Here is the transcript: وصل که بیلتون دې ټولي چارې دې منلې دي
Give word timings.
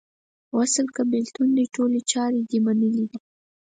وصل 0.57 0.85
که 0.95 1.01
بیلتون 1.13 1.47
دې 1.57 1.65
ټولي 1.75 2.01
چارې 2.11 2.39
دې 2.49 2.59
منلې 2.65 3.03
دي 3.09 3.17